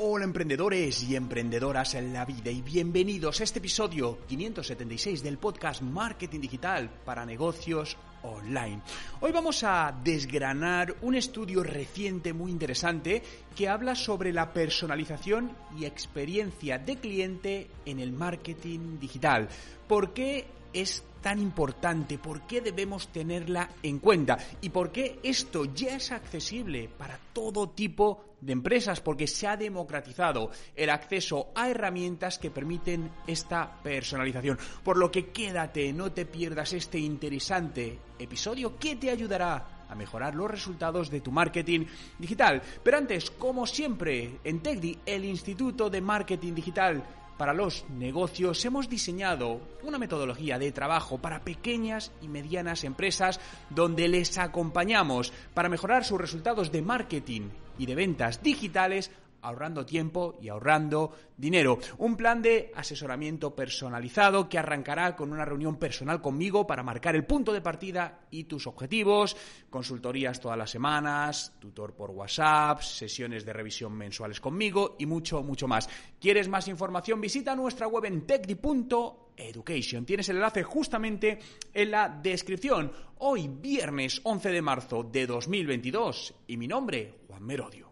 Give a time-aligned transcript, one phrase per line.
[0.00, 5.82] Hola emprendedores y emprendedoras en la vida y bienvenidos a este episodio 576 del podcast
[5.82, 8.80] Marketing Digital para negocios online.
[9.20, 13.20] Hoy vamos a desgranar un estudio reciente muy interesante
[13.56, 19.48] que habla sobre la personalización y experiencia de cliente en el marketing digital.
[19.88, 22.18] ¿Por qué es tan importante?
[22.18, 24.38] ¿Por qué debemos tenerla en cuenta?
[24.60, 29.00] ¿Y por qué esto ya es accesible para todo tipo de empresas?
[29.00, 34.58] Porque se ha democratizado el acceso a herramientas que permiten esta personalización.
[34.82, 40.34] Por lo que quédate, no te pierdas este interesante episodio que te ayudará a mejorar
[40.34, 41.86] los resultados de tu marketing
[42.18, 42.62] digital.
[42.82, 47.02] Pero antes, como siempre, en TechDi, el Instituto de Marketing Digital
[47.38, 54.08] para los negocios hemos diseñado una metodología de trabajo para pequeñas y medianas empresas donde
[54.08, 57.48] les acompañamos para mejorar sus resultados de marketing
[57.78, 59.10] y de ventas digitales
[59.42, 61.78] ahorrando tiempo y ahorrando dinero.
[61.98, 67.24] Un plan de asesoramiento personalizado que arrancará con una reunión personal conmigo para marcar el
[67.24, 69.36] punto de partida y tus objetivos,
[69.70, 75.68] consultorías todas las semanas, tutor por WhatsApp, sesiones de revisión mensuales conmigo y mucho, mucho
[75.68, 75.88] más.
[76.20, 77.20] ¿Quieres más información?
[77.20, 80.04] Visita nuestra web en techdi.education.
[80.04, 81.38] Tienes el enlace justamente
[81.72, 82.92] en la descripción.
[83.18, 87.87] Hoy, viernes 11 de marzo de 2022, y mi nombre, Juan Merodio.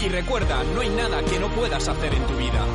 [0.00, 2.66] Y recuerda, no hay nada que no puedas hacer en tu vida.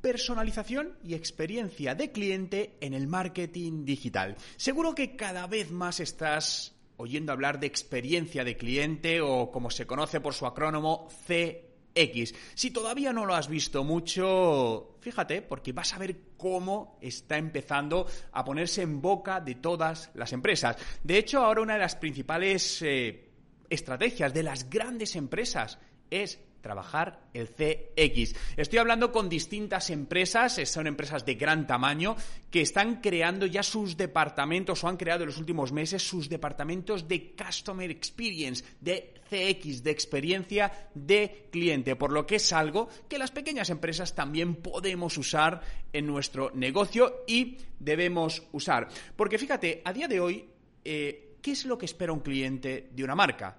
[0.00, 4.36] Personalización y experiencia de cliente en el marketing digital.
[4.56, 9.86] Seguro que cada vez más estás oyendo hablar de experiencia de cliente o como se
[9.86, 11.65] conoce por su acrónimo C
[11.96, 12.34] X.
[12.54, 18.06] Si todavía no lo has visto mucho, fíjate, porque vas a ver cómo está empezando
[18.32, 20.76] a ponerse en boca de todas las empresas.
[21.02, 23.30] De hecho, ahora una de las principales eh,
[23.70, 25.78] estrategias de las grandes empresas
[26.10, 28.34] es trabajar el CX.
[28.56, 32.16] Estoy hablando con distintas empresas, eh, son empresas de gran tamaño,
[32.50, 37.06] que están creando ya sus departamentos o han creado en los últimos meses sus departamentos
[37.06, 43.18] de Customer Experience, de CX, de experiencia de cliente, por lo que es algo que
[43.18, 45.60] las pequeñas empresas también podemos usar
[45.92, 48.88] en nuestro negocio y debemos usar.
[49.14, 50.48] Porque fíjate, a día de hoy,
[50.84, 53.56] eh, ¿qué es lo que espera un cliente de una marca?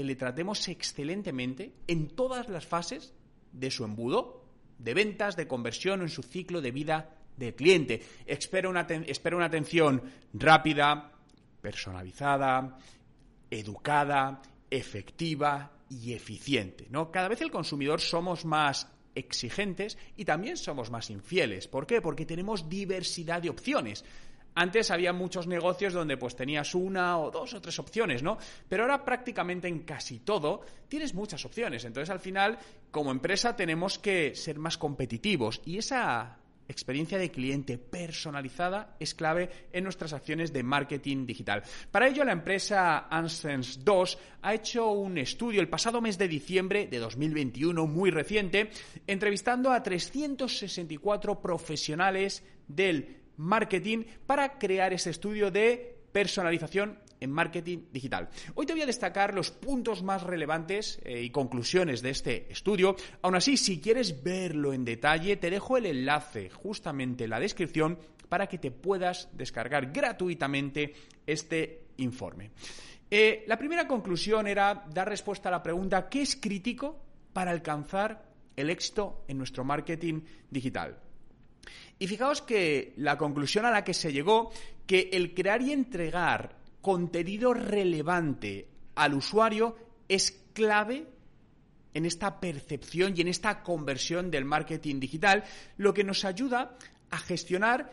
[0.00, 3.12] Que le tratemos excelentemente en todas las fases
[3.52, 4.46] de su embudo,
[4.78, 8.02] de ventas, de conversión en su ciclo de vida del cliente.
[8.24, 10.02] Espera una, espera una atención
[10.32, 11.12] rápida,
[11.60, 12.78] personalizada,
[13.50, 14.40] educada,
[14.70, 16.86] efectiva y eficiente.
[16.88, 17.10] ¿no?
[17.10, 21.68] Cada vez el consumidor somos más exigentes y también somos más infieles.
[21.68, 22.00] ¿Por qué?
[22.00, 24.02] Porque tenemos diversidad de opciones.
[24.54, 28.38] Antes había muchos negocios donde pues tenías una o dos o tres opciones, ¿no?
[28.68, 31.84] Pero ahora prácticamente en casi todo tienes muchas opciones.
[31.84, 32.58] Entonces al final,
[32.90, 36.40] como empresa, tenemos que ser más competitivos y esa
[36.70, 41.62] experiencia de cliente personalizada es clave en nuestras acciones de marketing digital.
[41.90, 46.86] Para ello, la empresa Ansense 2 ha hecho un estudio el pasado mes de diciembre
[46.86, 48.70] de 2021, muy reciente,
[49.06, 58.28] entrevistando a 364 profesionales del marketing para crear ese estudio de personalización en marketing digital.
[58.54, 62.96] Hoy te voy a destacar los puntos más relevantes eh, y conclusiones de este estudio.
[63.22, 67.98] Aún así, si quieres verlo en detalle, te dejo el enlace justamente en la descripción
[68.28, 70.94] para que te puedas descargar gratuitamente
[71.26, 72.50] este informe.
[73.10, 77.02] Eh, la primera conclusión era dar respuesta a la pregunta ¿qué es crítico
[77.32, 78.24] para alcanzar
[78.54, 81.09] el éxito en nuestro marketing digital?
[81.98, 84.50] Y fijaos que la conclusión a la que se llegó,
[84.86, 89.76] que el crear y entregar contenido relevante al usuario
[90.08, 91.06] es clave
[91.94, 95.44] en esta percepción y en esta conversión del marketing digital,
[95.76, 96.76] lo que nos ayuda
[97.10, 97.92] a gestionar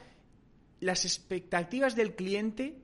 [0.79, 2.77] las expectativas del cliente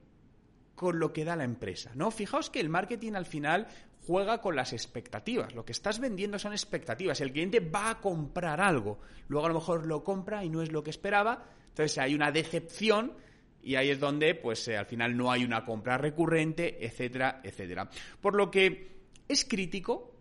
[0.76, 2.12] con lo que da la empresa, ¿no?
[2.12, 3.68] Fijaos que el marketing al final
[4.06, 5.54] juega con las expectativas.
[5.56, 7.22] Lo que estás vendiendo son expectativas.
[7.22, 9.00] El cliente va a comprar algo.
[9.28, 11.46] Luego a lo mejor lo compra y no es lo que esperaba.
[11.70, 13.14] Entonces hay una decepción
[13.62, 17.90] y ahí es donde pues eh, al final no hay una compra recurrente, etcétera, etcétera.
[18.20, 18.92] Por lo que
[19.28, 20.12] es crítico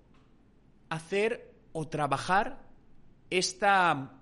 [0.88, 2.62] hacer o trabajar
[3.31, 4.20] esta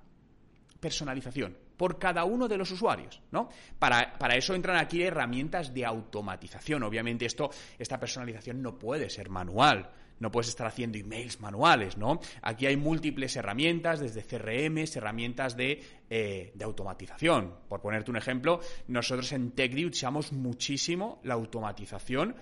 [0.81, 3.49] personalización por cada uno de los usuarios, ¿no?
[3.79, 6.83] Para, para, eso entran aquí herramientas de automatización.
[6.83, 7.49] Obviamente esto,
[7.79, 9.91] esta personalización no puede ser manual.
[10.19, 12.21] no puedes estar haciendo emails manuales, ¿no?
[12.43, 17.55] Aquí hay múltiples herramientas, desde CRMs, herramientas de, eh, de automatización.
[17.67, 22.37] Por ponerte un ejemplo, nosotros en TechDi usamos muchísimo la automatización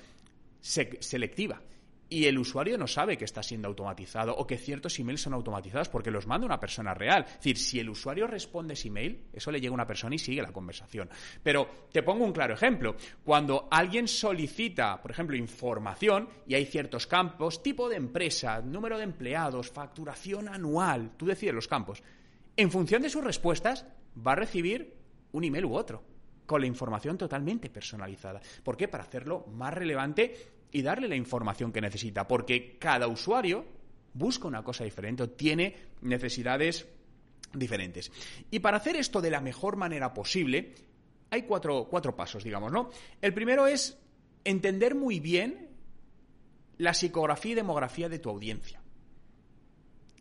[0.61, 1.63] selectiva
[2.11, 5.89] y el usuario no sabe que está siendo automatizado o que ciertos emails son automatizados
[5.89, 7.25] porque los manda una persona real.
[7.27, 10.19] Es decir, si el usuario responde ese email, eso le llega a una persona y
[10.19, 11.11] sigue la conversación.
[11.43, 12.97] Pero te pongo un claro ejemplo.
[13.23, 19.05] Cuando alguien solicita, por ejemplo, información y hay ciertos campos, tipo de empresa, número de
[19.05, 22.03] empleados, facturación anual, tú decides los campos.
[22.57, 23.85] En función de sus respuestas,
[24.27, 24.97] va a recibir
[25.33, 26.03] un email u otro
[26.47, 28.41] con la información totalmente personalizada.
[28.65, 28.89] ¿Por qué?
[28.89, 33.65] Para hacerlo más relevante y darle la información que necesita, porque cada usuario
[34.15, 36.87] busca una cosa diferente o tiene necesidades
[37.55, 38.11] diferentes.
[38.51, 40.75] Y para hacer esto de la mejor manera posible,
[41.31, 42.91] hay cuatro, cuatro pasos, digamos, ¿no?
[43.21, 43.99] El primero es
[44.45, 45.69] entender muy bien
[46.79, 48.81] la psicografía y demografía de tu audiencia.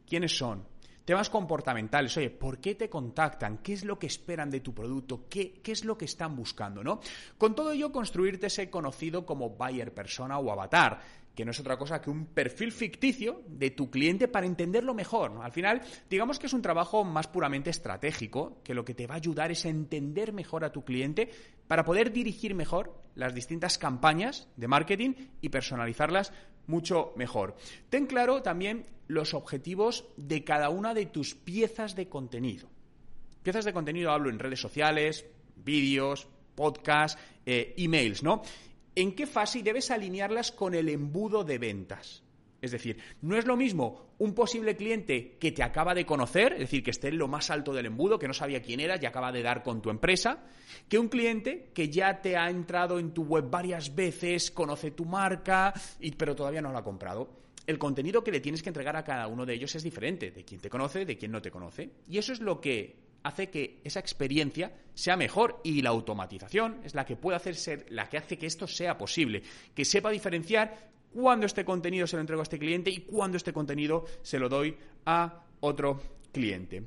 [0.08, 0.66] ¿Quiénes son?
[1.08, 3.60] Temas comportamentales, oye, ¿por qué te contactan?
[3.60, 5.24] ¿Qué es lo que esperan de tu producto?
[5.30, 6.84] ¿Qué, qué es lo que están buscando?
[6.84, 7.00] ¿no?
[7.38, 11.00] Con todo ello, construirte ese conocido como buyer persona o avatar,
[11.38, 15.40] que no es otra cosa que un perfil ficticio de tu cliente para entenderlo mejor.
[15.44, 19.14] Al final, digamos que es un trabajo más puramente estratégico, que lo que te va
[19.14, 21.30] a ayudar es a entender mejor a tu cliente
[21.68, 26.34] para poder dirigir mejor las distintas campañas de marketing y personalizarlas
[26.66, 27.56] mucho mejor.
[27.92, 32.68] Ten claro también los objetivos de cada una de tus piezas de contenido.
[33.44, 35.24] Piezas de contenido hablo en redes sociales,
[35.56, 38.42] vídeos, podcasts, eh, emails, ¿no?
[38.98, 42.24] ¿En qué fase debes alinearlas con el embudo de ventas?
[42.60, 46.62] Es decir, no es lo mismo un posible cliente que te acaba de conocer, es
[46.62, 49.06] decir, que esté en lo más alto del embudo, que no sabía quién era y
[49.06, 50.46] acaba de dar con tu empresa,
[50.90, 55.06] que un cliente que ya te ha entrado en tu web varias veces, conoce tu
[55.06, 57.30] marca, y, pero todavía no lo ha comprado.
[57.68, 60.44] El contenido que le tienes que entregar a cada uno de ellos es diferente, de
[60.44, 61.92] quien te conoce, de quien no te conoce.
[62.10, 66.96] Y eso es lo que hace que esa experiencia sea mejor y la automatización es
[66.96, 69.44] la que puede hacer ser la que hace que esto sea posible,
[69.74, 73.54] que sepa diferenciar cuándo este contenido se lo entrego a este cliente y cuándo este
[73.54, 74.76] contenido se lo doy
[75.06, 76.84] a otro cliente.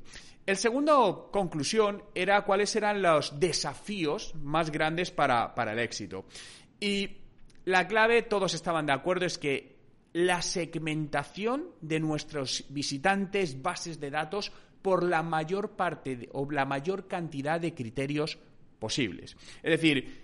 [0.47, 6.25] El segundo conclusión era cuáles eran los desafíos más grandes para, para el éxito.
[6.81, 7.19] Y
[7.65, 9.77] la clave, todos estaban de acuerdo, es que
[10.13, 14.51] la segmentación de nuestros visitantes, bases de datos,
[14.83, 18.39] por la mayor parte o la mayor cantidad de criterios
[18.79, 19.37] posibles.
[19.63, 20.23] Es decir,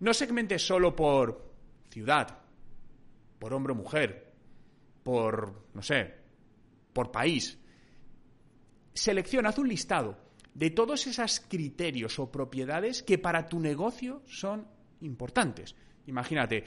[0.00, 1.52] no segmentes solo por
[1.90, 2.38] ciudad,
[3.38, 4.32] por hombre o mujer,
[5.02, 6.14] por, no sé,
[6.92, 7.58] por país.
[8.92, 10.18] Selecciona, haz un listado
[10.54, 14.66] de todos esos criterios o propiedades que para tu negocio son
[15.00, 15.74] importantes.
[16.06, 16.64] Imagínate,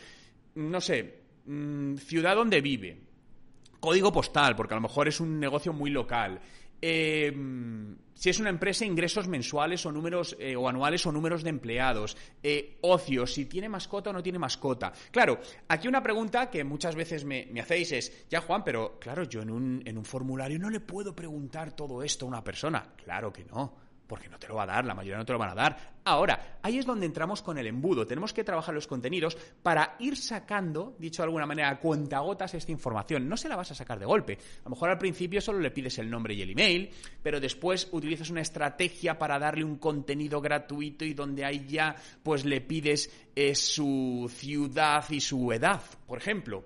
[0.56, 3.02] no sé, mm, ciudad donde vive,
[3.80, 6.42] código postal, porque a lo mejor es un negocio muy local,
[6.82, 7.32] eh,
[8.18, 12.18] si es una empresa, ingresos mensuales o números eh, o anuales o números de empleados,
[12.42, 14.92] eh, ocio, si tiene mascota o no tiene mascota.
[15.12, 19.24] Claro, aquí una pregunta que muchas veces me, me hacéis es, ya Juan, pero claro,
[19.24, 22.94] yo en un, en un formulario no le puedo preguntar todo esto a una persona.
[22.96, 25.40] Claro que no porque no te lo va a dar, la mayoría no te lo
[25.40, 25.98] van a dar.
[26.06, 28.08] Ahora, ahí es donde entramos con el embudo.
[28.08, 32.72] Tenemos que trabajar los contenidos para ir sacando, dicho de alguna manera, a cuentagotas esta
[32.72, 33.28] información.
[33.28, 34.38] No se la vas a sacar de golpe.
[34.62, 36.90] A lo mejor al principio solo le pides el nombre y el email,
[37.22, 42.46] pero después utilizas una estrategia para darle un contenido gratuito y donde ahí ya pues
[42.46, 46.64] le pides eh, su ciudad y su edad, por ejemplo.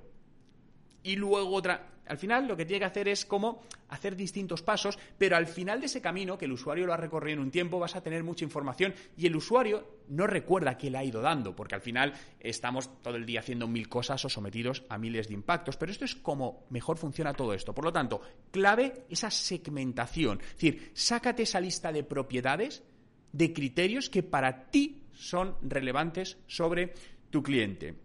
[1.04, 5.00] Y luego otra, al final lo que tiene que hacer es como hacer distintos pasos,
[5.18, 7.80] pero al final de ese camino, que el usuario lo ha recorrido en un tiempo,
[7.80, 11.56] vas a tener mucha información y el usuario no recuerda que le ha ido dando,
[11.56, 15.36] porque al final estamos todo el día haciendo mil cosas o sometidos a miles de
[15.36, 17.74] impactos, pero esto es como mejor funciona todo esto.
[17.74, 18.20] Por lo tanto,
[18.52, 22.84] clave esa segmentación, es decir, sácate esa lista de propiedades,
[23.32, 26.94] de criterios que para ti son relevantes sobre
[27.30, 27.96] tu cliente.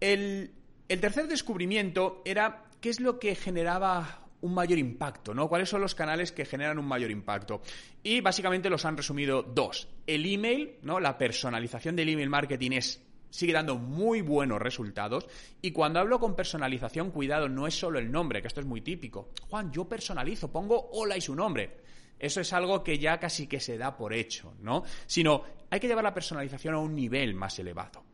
[0.00, 5.48] El el tercer descubrimiento era qué es lo que generaba un mayor impacto, ¿no?
[5.48, 7.62] ¿Cuáles son los canales que generan un mayor impacto?
[8.02, 9.88] Y básicamente los han resumido dos.
[10.06, 11.00] El email, ¿no?
[11.00, 15.26] La personalización del email marketing es sigue dando muy buenos resultados.
[15.62, 18.82] Y cuando hablo con personalización, cuidado, no es solo el nombre, que esto es muy
[18.82, 19.30] típico.
[19.48, 21.78] Juan, yo personalizo, pongo hola y su nombre.
[22.18, 24.84] Eso es algo que ya casi que se da por hecho, ¿no?
[25.06, 28.11] Sino hay que llevar la personalización a un nivel más elevado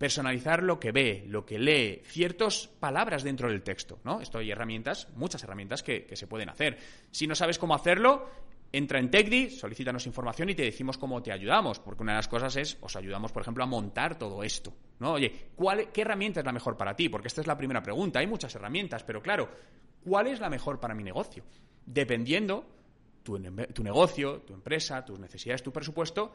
[0.00, 4.22] personalizar lo que ve, lo que lee, ciertas palabras dentro del texto, ¿no?
[4.22, 6.78] Esto hay herramientas, muchas herramientas que, se pueden hacer.
[7.10, 8.26] Si no sabes cómo hacerlo,
[8.72, 12.28] Entra en TechDi, solicítanos información y te decimos cómo te ayudamos, porque una de las
[12.28, 14.72] cosas es, os ayudamos, por ejemplo, a montar todo esto.
[15.00, 15.14] ¿no?
[15.14, 17.08] Oye, ¿cuál, ¿qué herramienta es la mejor para ti?
[17.08, 18.20] Porque esta es la primera pregunta.
[18.20, 19.48] Hay muchas herramientas, pero claro,
[20.04, 21.42] ¿cuál es la mejor para mi negocio?
[21.84, 22.64] Dependiendo
[23.24, 23.42] tu,
[23.74, 26.32] tu negocio, tu empresa, tus necesidades, tu presupuesto,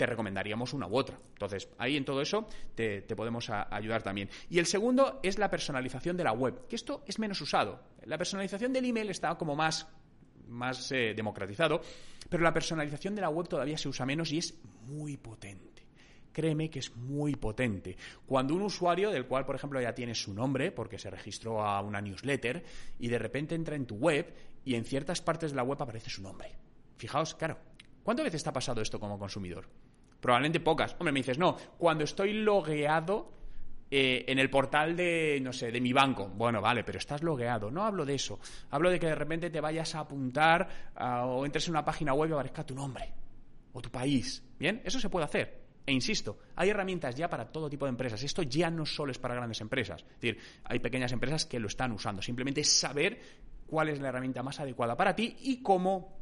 [0.00, 1.18] te recomendaríamos una u otra.
[1.34, 4.30] Entonces, ahí en todo eso te, podemos ayudar también.
[4.48, 7.78] Y el segundo es la personalización de la web, que esto es menos usado.
[8.06, 9.86] La personalización del email está como más
[10.48, 11.82] más eh, democratizado,
[12.30, 14.54] pero la personalización de la web todavía se usa menos y es
[14.86, 15.86] muy potente.
[16.32, 17.96] Créeme que es muy potente.
[18.24, 21.82] Cuando un usuario, del cual por ejemplo ya tiene su nombre, porque se registró a
[21.82, 22.64] una newsletter,
[22.98, 26.08] y de repente entra en tu web y en ciertas partes de la web aparece
[26.08, 26.56] su nombre.
[26.96, 27.58] Fijaos, claro,
[28.02, 29.68] ¿cuántas veces te ha pasado esto como consumidor?
[30.20, 30.94] Probablemente pocas.
[30.98, 33.32] Hombre, me dices, no, cuando estoy logueado
[33.90, 36.28] eh, en el portal de, no sé, de mi banco.
[36.28, 37.70] Bueno, vale, pero estás logueado.
[37.70, 38.38] No hablo de eso.
[38.70, 40.92] Hablo de que de repente te vayas a apuntar
[41.24, 43.12] o entres en una página web y aparezca tu nombre
[43.72, 44.42] o tu país.
[44.58, 45.60] Bien, eso se puede hacer.
[45.84, 48.22] E insisto, hay herramientas ya para todo tipo de empresas.
[48.22, 50.02] Esto ya no solo es para grandes empresas.
[50.02, 52.22] Es decir, hay pequeñas empresas que lo están usando.
[52.22, 53.20] Simplemente saber
[53.66, 56.16] cuál es la herramienta más adecuada para ti y cómo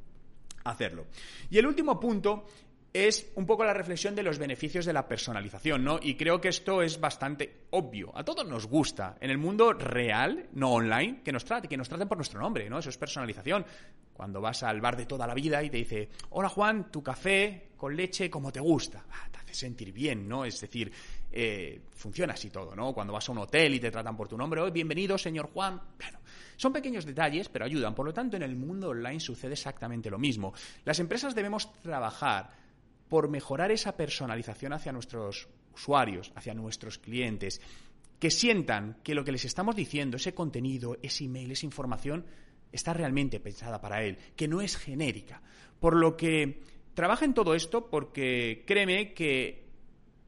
[0.64, 1.06] hacerlo.
[1.50, 2.46] Y el último punto
[2.92, 5.98] es un poco la reflexión de los beneficios de la personalización, ¿no?
[6.02, 8.16] Y creo que esto es bastante obvio.
[8.16, 11.88] A todos nos gusta, en el mundo real, no online, que nos trate, que nos
[11.88, 12.78] traten por nuestro nombre, ¿no?
[12.78, 13.64] Eso es personalización.
[14.12, 17.68] Cuando vas al bar de toda la vida y te dice, hola Juan, tu café
[17.76, 19.04] con leche como te gusta.
[19.10, 20.44] Ah, te hace sentir bien, ¿no?
[20.44, 20.90] Es decir,
[21.30, 22.92] eh, funciona así todo, ¿no?
[22.92, 25.80] Cuando vas a un hotel y te tratan por tu nombre, hoy bienvenido, señor Juan.
[25.98, 26.18] Bueno,
[26.56, 27.94] son pequeños detalles, pero ayudan.
[27.94, 30.52] Por lo tanto, en el mundo online sucede exactamente lo mismo.
[30.84, 32.50] Las empresas debemos trabajar
[33.08, 37.60] por mejorar esa personalización hacia nuestros usuarios, hacia nuestros clientes,
[38.18, 42.26] que sientan que lo que les estamos diciendo, ese contenido, ese email, esa información,
[42.72, 45.42] está realmente pensada para él, que no es genérica.
[45.80, 46.62] Por lo que
[46.94, 49.68] trabaja en todo esto porque créeme que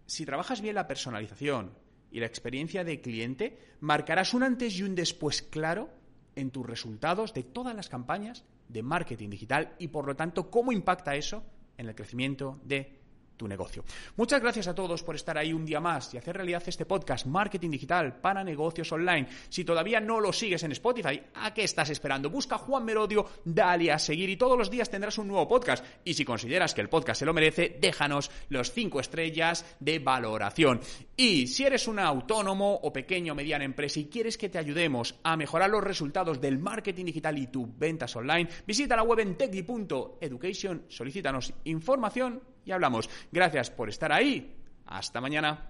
[0.07, 1.73] si trabajas bien la personalización
[2.11, 5.91] y la experiencia de cliente, marcarás un antes y un después claro
[6.37, 10.73] en tus resultados de todas las campañas de marketing digital y por lo tanto cómo
[10.73, 11.45] impacta eso
[11.81, 13.00] en el crecimiento de
[13.41, 13.83] tu negocio.
[14.17, 17.25] Muchas gracias a todos por estar ahí un día más y hacer realidad este podcast
[17.25, 19.29] Marketing Digital para negocios online.
[19.49, 22.29] Si todavía no lo sigues en Spotify, ¿a qué estás esperando?
[22.29, 25.83] Busca Juan Merodio, dale a seguir y todos los días tendrás un nuevo podcast.
[26.05, 30.81] Y si consideras que el podcast se lo merece, déjanos los cinco estrellas de valoración.
[31.17, 35.15] Y si eres un autónomo o pequeño o mediana empresa y quieres que te ayudemos
[35.23, 39.37] a mejorar los resultados del marketing digital y tus ventas online, visita la web en
[39.37, 43.11] techdi.education, solicítanos información y hablamos.
[43.31, 44.57] Gracias por estar ahí.
[44.87, 45.67] Hasta mañana.